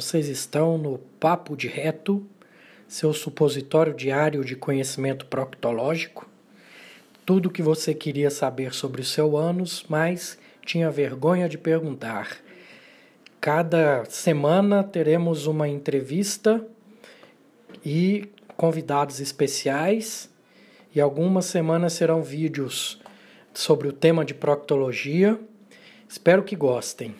[0.00, 2.24] Vocês estão no Papo de Reto,
[2.86, 6.30] seu supositório diário de conhecimento proctológico.
[7.26, 12.36] Tudo o que você queria saber sobre o seu ânus, mas tinha vergonha de perguntar.
[13.40, 16.64] Cada semana teremos uma entrevista
[17.84, 20.30] e convidados especiais,
[20.94, 23.00] e algumas semanas serão vídeos
[23.52, 25.40] sobre o tema de proctologia.
[26.08, 27.16] Espero que gostem.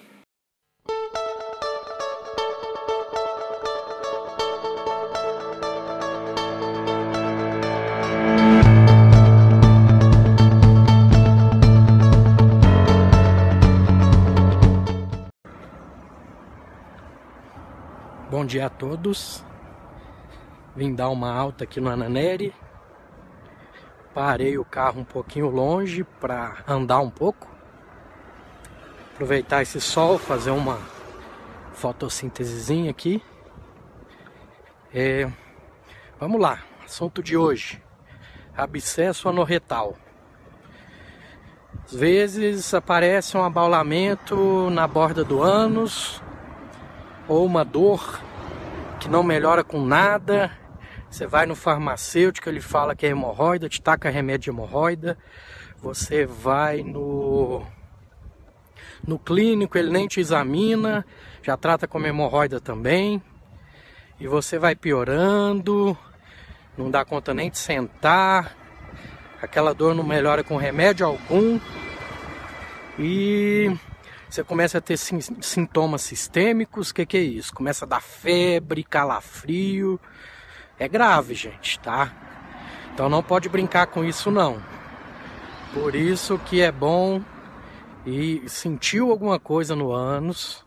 [18.48, 19.45] Dia a todos.
[20.74, 22.54] Vim dar uma alta aqui no Ananeri.
[24.15, 27.46] Parei o carro um pouquinho longe para andar um pouco.
[29.13, 30.79] Aproveitar esse sol, fazer uma
[31.74, 33.23] fotossíntesezinha aqui.
[34.93, 35.30] É,
[36.19, 37.82] vamos lá, assunto de hoje:
[38.57, 39.95] abscesso anorretal.
[41.85, 46.23] Às vezes aparece um abaulamento na borda do ânus
[47.29, 48.27] ou uma dor
[48.99, 50.51] que não melhora com nada.
[51.09, 55.16] Você vai no farmacêutico, ele fala que é hemorroida, te taca remédio de hemorroida.
[55.80, 57.65] Você vai no
[59.07, 61.07] no clínico, ele nem te examina,
[61.43, 63.23] já trata como hemorroida também.
[64.21, 65.97] E você vai piorando,
[66.76, 68.56] não dá conta nem de sentar.
[69.41, 71.60] Aquela dor não melhora com remédio algum.
[72.99, 73.72] E
[74.28, 76.91] você começa a ter sintomas sistêmicos.
[76.91, 77.54] O que, que é isso?
[77.54, 79.98] Começa a dar febre, calafrio.
[80.78, 82.12] É grave, gente, tá?
[82.93, 84.62] Então não pode brincar com isso não.
[85.72, 87.22] Por isso que é bom
[88.04, 90.64] e sentiu alguma coisa no ânus,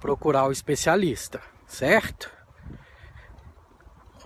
[0.00, 2.30] procurar o especialista, certo?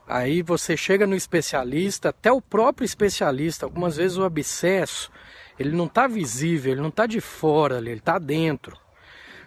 [0.07, 5.11] Aí você chega no especialista, até o próprio especialista, algumas vezes o abscesso
[5.59, 8.77] ele não está visível, ele não está de fora, ele está dentro.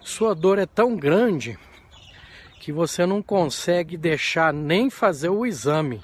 [0.01, 1.57] Sua dor é tão grande
[2.59, 6.01] que você não consegue deixar nem fazer o exame,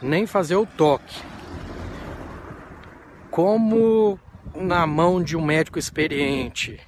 [0.00, 1.20] nem fazer o toque.
[3.30, 4.18] Como
[4.54, 6.80] na mão de um médico experiente,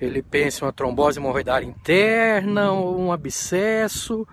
[0.00, 4.26] ele pensa em uma trombose hemorroidária interna ou um abscesso,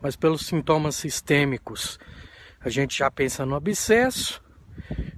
[0.00, 1.98] mas pelos sintomas sistêmicos,
[2.60, 4.43] a gente já pensa no abscesso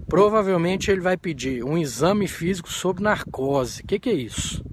[0.08, 3.82] Provavelmente ele vai pedir um exame físico sob narcose.
[3.82, 4.64] O que, que é isso?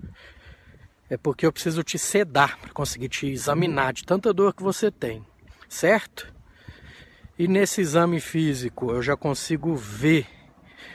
[1.10, 4.92] É porque eu preciso te sedar para conseguir te examinar de tanta dor que você
[4.92, 5.26] tem,
[5.68, 6.32] certo?
[7.38, 10.28] E nesse exame físico eu já consigo ver,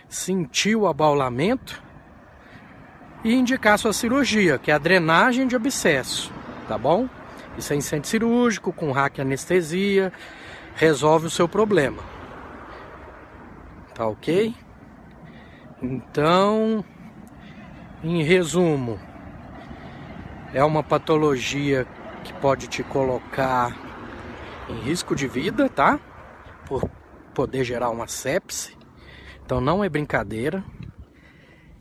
[0.08, 1.82] sentir o abaulamento
[3.24, 6.32] e indicar sua cirurgia, que é a drenagem de abscesso,
[6.68, 7.08] tá bom?
[7.56, 10.12] Isso é centro cirúrgico, com hack anestesia,
[10.76, 12.17] resolve o seu problema
[13.98, 14.54] tá ok?
[15.82, 16.84] Então,
[18.02, 18.96] em resumo,
[20.54, 21.84] é uma patologia
[22.22, 23.76] que pode te colocar
[24.68, 25.98] em risco de vida, tá?
[26.64, 26.88] Por
[27.34, 28.78] poder gerar uma sepse.
[29.44, 30.62] Então não é brincadeira.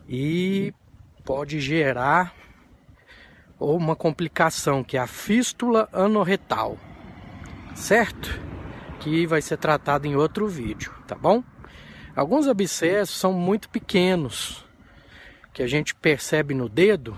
[0.09, 0.73] E
[1.23, 2.33] pode gerar
[3.59, 6.77] ou uma complicação que é a fístula anorretal,
[7.75, 8.41] certo?
[8.99, 11.43] Que vai ser tratado em outro vídeo, tá bom?
[12.17, 14.65] Alguns abscessos são muito pequenos,
[15.53, 17.15] que a gente percebe no dedo,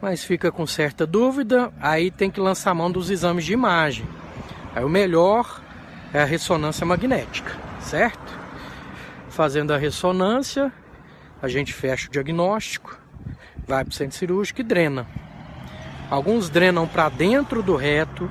[0.00, 4.06] mas fica com certa dúvida, aí tem que lançar mão dos exames de imagem.
[4.74, 5.62] Aí o melhor
[6.14, 8.32] é a ressonância magnética, certo?
[9.28, 10.72] Fazendo a ressonância,
[11.42, 12.98] a gente fecha o diagnóstico,
[13.66, 15.06] vai para o centro cirúrgico e drena.
[16.08, 18.30] Alguns drenam para dentro do reto,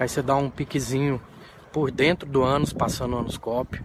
[0.00, 1.20] aí você dá um piquezinho
[1.76, 3.84] por dentro do ânus, passando o anoscópio.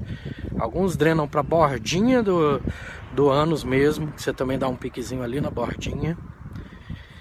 [0.57, 2.63] Alguns drenam para a bordinha do,
[3.11, 6.17] do ânus mesmo, que você também dá um piquezinho ali na bordinha.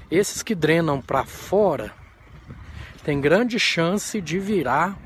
[0.08, 1.92] Esses que drenam para fora
[3.02, 4.96] tem grande chance de virar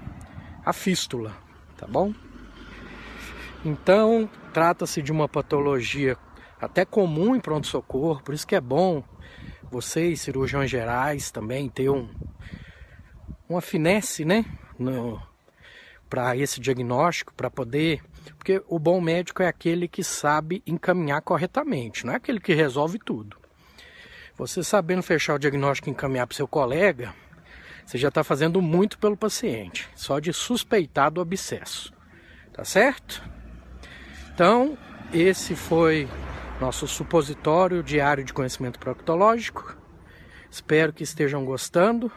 [0.66, 1.32] a fístula,
[1.78, 2.12] tá bom?
[3.64, 6.18] Então, trata-se de uma patologia
[6.60, 9.02] até comum em pronto-socorro, por isso que é bom
[9.70, 12.06] vocês, cirurgiões gerais, também ter um,
[13.48, 14.44] uma finesse, né?
[14.78, 15.18] No,
[16.14, 18.00] para esse diagnóstico, para poder.
[18.38, 23.00] Porque o bom médico é aquele que sabe encaminhar corretamente, não é aquele que resolve
[23.00, 23.36] tudo.
[24.38, 27.12] Você sabendo fechar o diagnóstico e encaminhar para seu colega,
[27.84, 31.92] você já está fazendo muito pelo paciente, só de suspeitar do abscesso.
[32.52, 33.20] Tá certo?
[34.32, 34.78] Então,
[35.12, 36.08] esse foi
[36.60, 39.76] nosso supositório diário de conhecimento proctológico.
[40.48, 42.12] Espero que estejam gostando.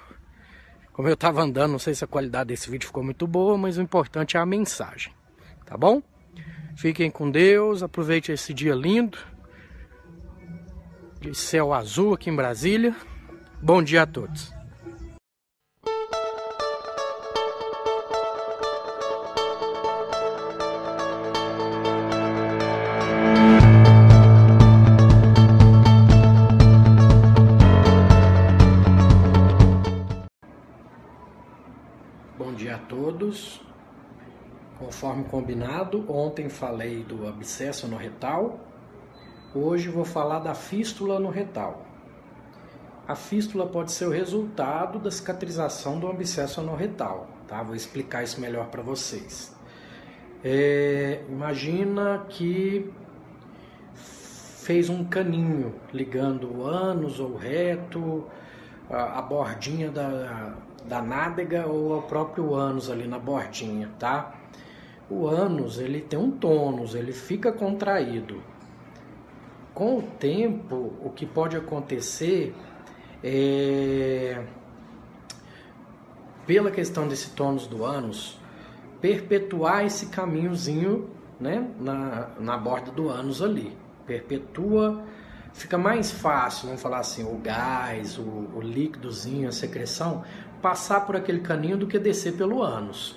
[0.98, 3.78] Como eu estava andando, não sei se a qualidade desse vídeo ficou muito boa, mas
[3.78, 5.14] o importante é a mensagem,
[5.64, 6.02] tá bom?
[6.76, 9.16] Fiquem com Deus, aproveite esse dia lindo
[11.22, 12.96] de céu azul aqui em Brasília.
[13.62, 14.57] Bom dia a todos.
[34.78, 38.60] Conforme combinado, ontem falei do abscesso no retal.
[39.54, 41.84] Hoje vou falar da fístula no retal.
[43.08, 47.64] A fístula pode ser o resultado da cicatrização do abscesso no retal, tá?
[47.64, 49.56] Vou explicar isso melhor para vocês.
[50.44, 52.92] É, imagina que
[53.96, 58.26] fez um caninho ligando o ânus ou o reto,
[58.90, 60.54] a, a bordinha da,
[60.86, 64.34] da nádega ou ao próprio ânus ali na bordinha, tá?
[65.10, 68.42] O ânus ele tem um tônus, ele fica contraído.
[69.74, 72.54] Com o tempo, o que pode acontecer
[73.24, 74.44] é,
[76.46, 78.40] pela questão desse tônus do ânus,
[79.02, 81.10] perpetuar esse caminhozinho
[81.40, 83.78] né, na, na borda do ânus ali.
[84.06, 85.04] Perpetua,
[85.54, 88.24] fica mais fácil, vamos falar assim, o gás, o,
[88.56, 90.24] o líquidozinho, a secreção,
[90.62, 93.16] passar por aquele caninho do que descer pelo ânus.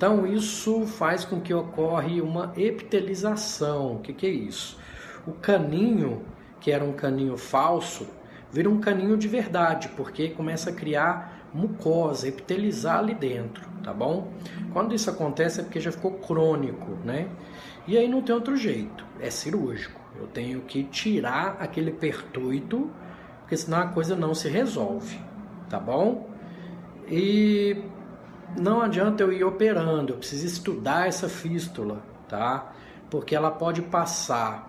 [0.00, 3.96] Então isso faz com que ocorre uma epitelização.
[3.96, 4.78] O que, que é isso?
[5.26, 6.22] O caninho,
[6.58, 8.06] que era um caninho falso,
[8.50, 14.32] vira um caninho de verdade, porque começa a criar mucosa, epitelizar ali dentro, tá bom?
[14.72, 17.28] Quando isso acontece é porque já ficou crônico, né?
[17.86, 20.00] E aí não tem outro jeito, é cirúrgico.
[20.18, 22.90] Eu tenho que tirar aquele pertuito,
[23.40, 25.20] porque senão a coisa não se resolve,
[25.68, 26.26] tá bom?
[27.06, 27.76] E
[28.58, 32.72] não adianta eu ir operando, eu preciso estudar essa fístula, tá?
[33.08, 34.68] Porque ela pode passar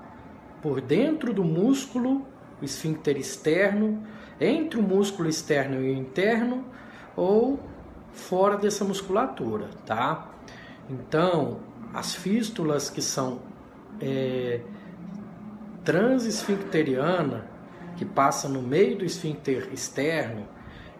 [0.62, 2.26] por dentro do músculo,
[2.62, 4.06] o esfíncter externo,
[4.40, 6.64] entre o músculo externo e o interno,
[7.16, 7.60] ou
[8.14, 10.30] fora dessa musculatura, tá?
[10.90, 11.60] Então,
[11.94, 13.40] as fístulas que são
[14.00, 14.62] é,
[15.84, 17.46] transesfincteriana,
[17.98, 20.48] que passa no meio do esfíncter externo,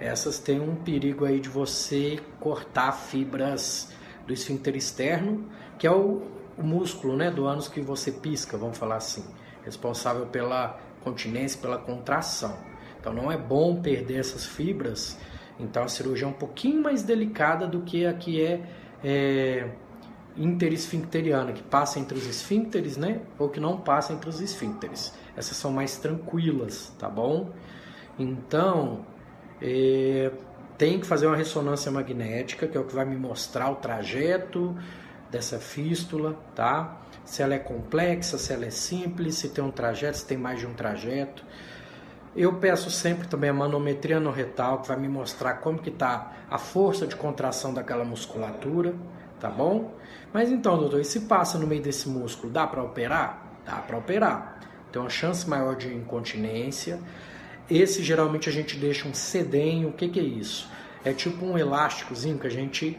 [0.02, 3.94] essas têm um perigo aí de você cortar fibras
[4.26, 6.24] do esfíncter externo, que é o,
[6.58, 9.24] o músculo né, do ânus que você pisca, vamos falar assim,
[9.64, 12.58] responsável pela continência, pela contração.
[13.00, 15.18] Então não é bom perder essas fibras,
[15.60, 18.62] então a cirurgia é um pouquinho mais delicada do que a que é,
[19.04, 19.70] é
[20.36, 23.22] interesfincteriana, que passa entre os esfíncteres, né?
[23.38, 25.14] Ou que não passa entre os esfíncteres.
[25.36, 27.52] Essas são mais tranquilas, tá bom?
[28.18, 29.06] Então,
[29.62, 30.32] é,
[30.78, 34.76] tem que fazer uma ressonância magnética, que é o que vai me mostrar o trajeto
[35.30, 36.98] dessa fístula, tá?
[37.24, 40.60] Se ela é complexa, se ela é simples, se tem um trajeto, se tem mais
[40.60, 41.46] de um trajeto.
[42.36, 46.32] Eu peço sempre também a manometria no retal, que vai me mostrar como que está
[46.50, 48.96] a força de contração daquela musculatura,
[49.40, 49.94] tá bom?
[50.34, 53.46] Mas então, doutor, e se passa no meio desse músculo, dá para operar?
[53.66, 54.60] Dá para operar.
[54.92, 57.00] Tem uma chance maior de incontinência,
[57.72, 59.90] esse geralmente a gente deixa um sedenho.
[59.90, 60.70] O que, que é isso?
[61.04, 62.98] É tipo um elásticozinho que a gente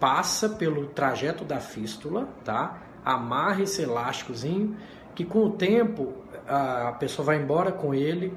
[0.00, 2.82] passa pelo trajeto da fístula, tá?
[3.04, 4.76] Amarra esse elásticozinho,
[5.14, 6.14] que com o tempo
[6.46, 8.32] a pessoa vai embora com ele.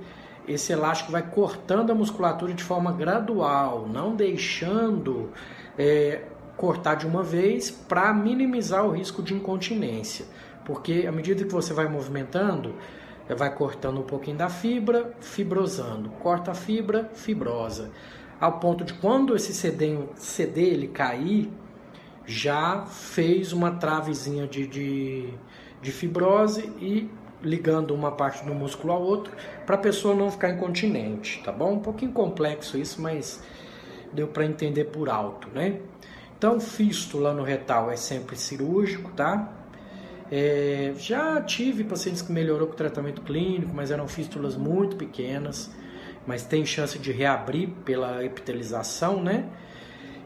[0.47, 5.31] Esse elástico vai cortando a musculatura de forma gradual, não deixando
[5.77, 6.23] é,
[6.57, 10.25] cortar de uma vez para minimizar o risco de incontinência.
[10.65, 12.75] Porque à medida que você vai movimentando,
[13.35, 16.09] vai cortando um pouquinho da fibra, fibrosando.
[16.21, 17.91] Corta a fibra, fibrosa.
[18.39, 21.51] Ao ponto de quando esse CD, CD ele cair,
[22.25, 25.33] já fez uma travezinha de, de,
[25.81, 27.09] de fibrose e
[27.43, 29.35] ligando uma parte do músculo ao outro
[29.65, 31.73] para a pessoa não ficar incontinente, tá bom?
[31.73, 33.43] Um pouquinho complexo isso, mas
[34.13, 35.79] deu para entender por alto, né?
[36.37, 39.60] Então, fístula no retal é sempre cirúrgico, tá?
[40.31, 45.69] É, já tive pacientes que melhorou com o tratamento clínico, mas eram fístulas muito pequenas,
[46.25, 49.49] mas tem chance de reabrir pela epitelização, né?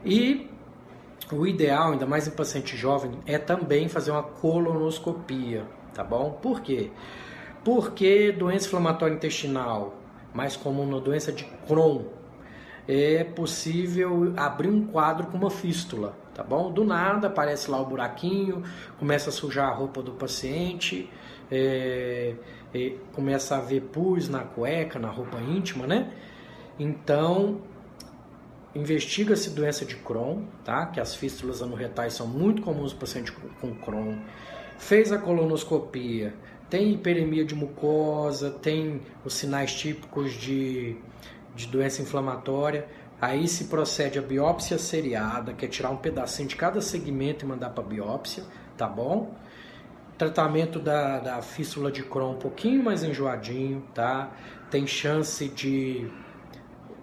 [0.05, 0.47] E
[1.31, 6.33] o ideal, ainda mais em paciente jovem, é também fazer uma colonoscopia, tá bom?
[6.39, 6.91] Por quê?
[7.63, 9.95] Porque doença inflamatória intestinal,
[10.31, 12.03] mais comum na doença de Crohn,
[12.87, 16.71] é possível abrir um quadro com uma fístula, tá bom?
[16.71, 18.61] Do nada aparece lá o buraquinho,
[18.99, 21.09] começa a sujar a roupa do paciente,
[21.49, 22.35] é,
[22.73, 26.11] é, começa a ver pus na cueca, na roupa íntima, né?
[26.77, 27.61] Então,
[28.75, 30.85] investiga-se doença de Crohn, tá?
[30.87, 34.19] Que as fístulas anorretais são muito comuns no paciente com Crohn.
[34.77, 36.33] Fez a colonoscopia,
[36.69, 40.97] tem hiperemia de mucosa, tem os sinais típicos de,
[41.55, 42.85] de doença inflamatória.
[43.25, 47.47] Aí se procede a biópsia seriada, que é tirar um pedacinho de cada segmento e
[47.47, 48.43] mandar para biópsia,
[48.77, 49.33] tá bom?
[50.15, 54.29] Tratamento da, da fístula de Crohn um pouquinho mais enjoadinho, tá?
[54.69, 56.07] Tem chance de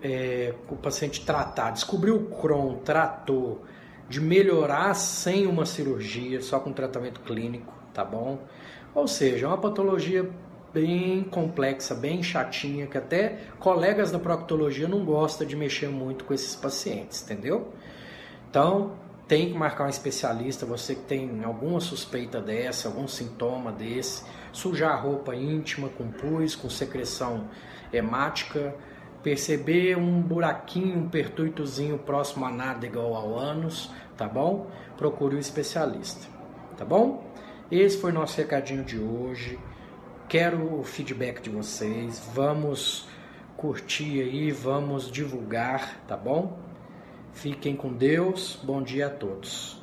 [0.01, 3.65] é, o paciente tratar, descobriu o Crohn, tratou,
[4.09, 8.39] de melhorar sem uma cirurgia, só com tratamento clínico, tá bom?
[8.95, 10.31] Ou seja, é uma patologia
[10.73, 16.33] bem complexa, bem chatinha, que até colegas da proctologia não gostam de mexer muito com
[16.33, 17.73] esses pacientes, entendeu?
[18.49, 18.93] Então,
[19.29, 24.93] tem que marcar um especialista, você que tem alguma suspeita dessa, algum sintoma desse, sujar
[24.93, 27.49] a roupa íntima com pus, com secreção
[27.93, 28.75] hemática,
[29.23, 34.71] perceber um buraquinho, um pertuitozinho próximo à nádega ou ao ânus, tá bom?
[34.97, 36.27] Procure o um especialista,
[36.77, 37.25] tá bom?
[37.71, 39.59] Esse foi nosso recadinho de hoje.
[40.33, 42.19] Quero o feedback de vocês.
[42.33, 43.07] Vamos
[43.55, 46.59] curtir aí, vamos divulgar, tá bom?
[47.35, 48.59] Fiquem com Deus.
[48.63, 49.82] Bom dia a todos.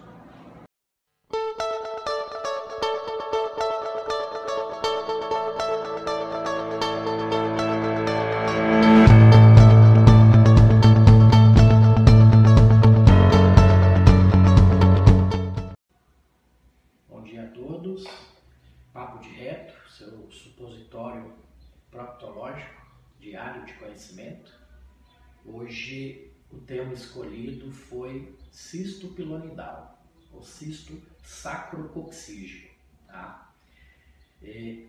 [26.70, 30.00] Tema escolhido foi cisto pilonidal,
[30.32, 32.70] ou cisto sacrococcígeo.
[33.08, 33.52] Tá?
[34.44, 34.86] É,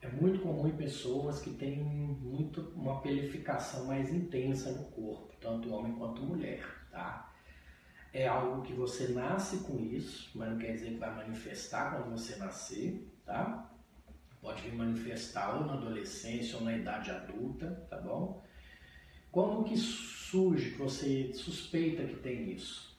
[0.00, 5.70] é muito comum em pessoas que têm muito, uma pelificação mais intensa no corpo, tanto
[5.70, 6.64] homem quanto mulher.
[6.90, 7.30] Tá?
[8.10, 12.10] É algo que você nasce com isso, mas não quer dizer que vai manifestar quando
[12.10, 13.70] você nascer, tá?
[14.40, 18.42] Pode vir manifestar ou na adolescência ou na idade adulta, tá bom?
[19.32, 22.94] Como que surge que você suspeita que tem isso?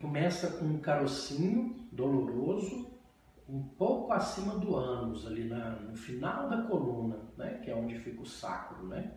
[0.00, 2.88] Começa com um carocinho doloroso,
[3.46, 7.60] um pouco acima do ânus, ali na, no final da coluna, né?
[7.62, 8.86] que é onde fica o sacro.
[8.86, 9.12] Né?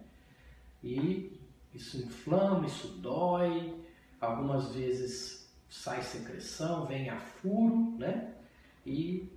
[0.83, 1.39] E
[1.73, 3.81] isso inflama, isso dói,
[4.19, 8.33] algumas vezes sai secreção, vem a furo, né?
[8.85, 9.31] E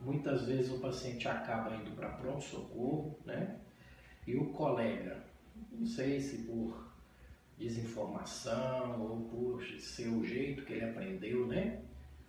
[0.00, 3.60] muitas vezes o paciente acaba indo para pronto-socorro, né?
[4.26, 5.29] E o colega
[5.72, 6.90] não sei se por
[7.60, 11.82] desinformação ou por ser o jeito que ele aprendeu, né?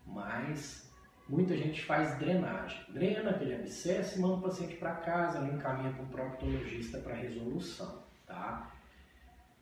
[0.05, 0.91] Mas
[1.27, 2.83] muita gente faz drenagem.
[2.89, 7.15] Drena aquele abscesso e manda o paciente para casa, ele encaminha para o proctologista para
[7.15, 8.75] resolução, tá?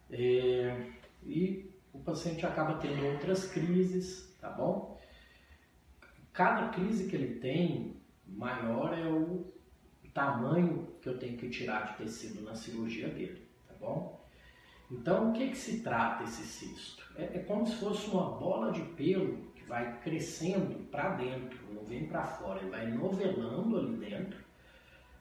[0.09, 0.87] É,
[1.23, 4.99] e o paciente acaba tendo outras crises, tá bom?
[6.33, 7.95] Cada crise que ele tem,
[8.25, 9.51] maior é o
[10.13, 13.48] tamanho que eu tenho que tirar de tecido na cirurgia dele
[13.79, 14.19] bom?
[14.91, 17.03] Então, o que, que se trata esse cisto?
[17.15, 21.83] É, é como se fosse uma bola de pelo que vai crescendo para dentro, não
[21.83, 24.39] vem para fora, ele vai novelando ali dentro.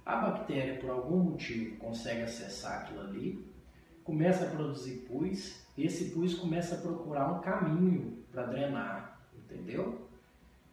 [0.07, 3.47] A bactéria, por algum motivo, consegue acessar aquilo ali,
[4.03, 10.09] começa a produzir pus, esse pus começa a procurar um caminho para drenar, entendeu?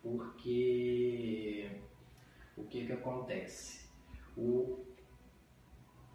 [0.01, 1.69] Porque
[2.55, 3.89] o que, que acontece?
[4.37, 4.85] O,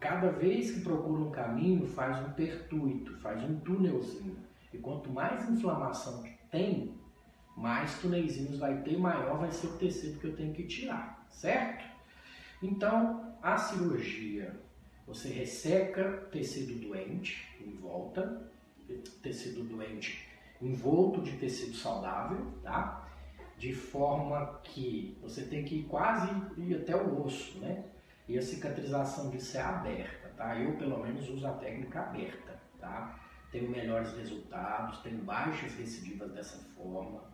[0.01, 4.35] Cada vez que procura um caminho, faz um pertuito, faz um túnelzinho.
[4.73, 6.95] E quanto mais inflamação tem,
[7.55, 11.85] mais túnelzinhos vai ter, maior vai ser o tecido que eu tenho que tirar, certo?
[12.63, 14.59] Então, a cirurgia,
[15.05, 18.49] você resseca tecido doente em volta,
[19.21, 20.27] tecido doente
[20.59, 23.07] envolto de tecido saudável, tá?
[23.55, 26.27] De forma que você tem que ir quase
[26.57, 27.83] ir até o osso, né?
[28.31, 30.57] E a cicatrização disso é aberta, tá?
[30.57, 33.19] Eu, pelo menos, uso a técnica aberta, tá?
[33.51, 37.25] Tenho melhores resultados, tenho baixas recidivas dessa forma.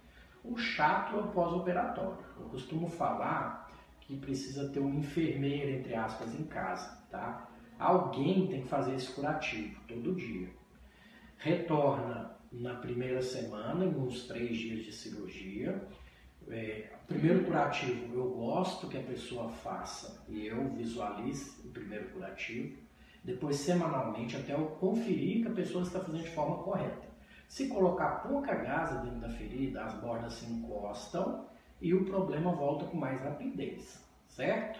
[0.43, 2.17] O chato é o pós-operatório.
[2.39, 7.47] Eu costumo falar que precisa ter um enfermeiro, entre aspas, em casa, tá?
[7.77, 10.49] Alguém tem que fazer esse curativo todo dia.
[11.37, 15.79] Retorna na primeira semana, em uns três dias de cirurgia,
[16.49, 22.77] é, primeiro curativo, eu gosto que a pessoa faça e eu visualize o primeiro curativo.
[23.23, 27.07] Depois, semanalmente, até eu conferir que a pessoa está fazendo de forma correta.
[27.47, 31.45] Se colocar pouca gasa dentro da ferida, as bordas se encostam
[31.81, 34.79] e o problema volta com mais rapidez, certo?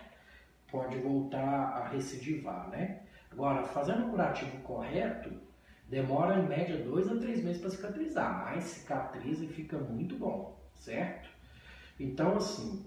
[0.70, 3.02] Pode voltar a recidivar, né?
[3.32, 5.32] Agora, fazendo o curativo correto,
[5.88, 10.58] demora em média dois a três meses para cicatrizar, mas cicatriza e fica muito bom,
[10.74, 11.37] certo?
[12.00, 12.86] Então, assim,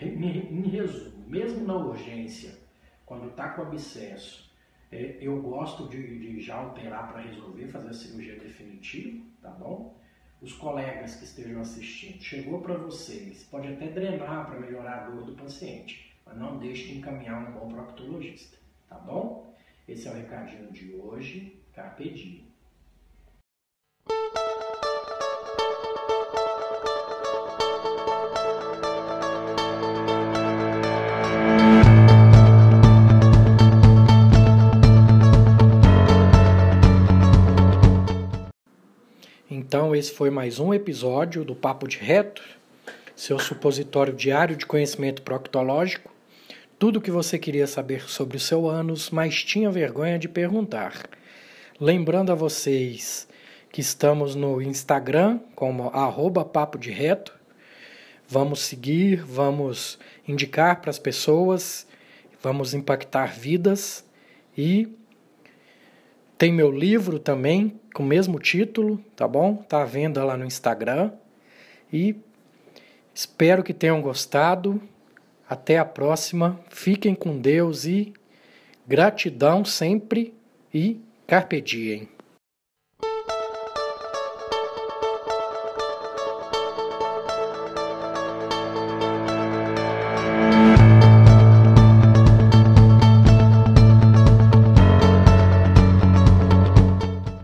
[0.00, 2.58] em resumo, mesmo na urgência,
[3.06, 4.52] quando está com abscesso,
[4.90, 9.96] é, eu gosto de, de já operar para resolver, fazer a cirurgia definitiva, tá bom?
[10.40, 15.24] Os colegas que estejam assistindo, chegou para vocês, pode até drenar para melhorar a dor
[15.24, 19.54] do paciente, mas não deixe de encaminhar um bom proctologista, tá bom?
[19.88, 22.53] Esse é o recadinho de hoje, Carpe Diem.
[39.74, 42.40] Então, esse foi mais um episódio do Papo de Reto,
[43.16, 46.12] seu supositório diário de conhecimento proctológico.
[46.78, 51.10] Tudo o que você queria saber sobre o seu ânus, mas tinha vergonha de perguntar.
[51.80, 53.26] Lembrando a vocês
[53.72, 57.34] que estamos no Instagram como arroba Papo de Reto.
[58.28, 61.84] Vamos seguir, vamos indicar para as pessoas,
[62.40, 64.04] vamos impactar vidas
[64.56, 64.96] e
[66.36, 69.56] tem meu livro também, com o mesmo título, tá bom?
[69.56, 71.12] Tá à venda lá no Instagram.
[71.92, 72.16] E
[73.14, 74.82] espero que tenham gostado.
[75.48, 76.58] Até a próxima.
[76.70, 78.12] Fiquem com Deus e
[78.86, 80.34] gratidão sempre
[80.72, 82.13] e carpe diem.